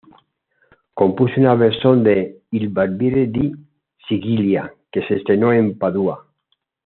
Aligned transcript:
Compuso 0.95 1.39
una 1.39 1.53
versión 1.53 2.01
de 2.03 2.41
"Il 2.53 2.69
Barbiere 2.69 3.27
di 3.29 3.53
Siviglia" 4.07 4.73
que 4.91 5.05
se 5.07 5.17
estrenó 5.17 5.53
en 5.53 5.77
Padua. 5.77 6.27